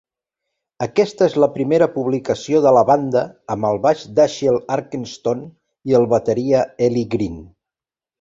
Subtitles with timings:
[0.83, 3.21] Aquesta és la primera publicació de la banda
[3.55, 5.49] amb el baix Dashiell Arkenstone
[5.93, 7.37] i el bateria Eli Green.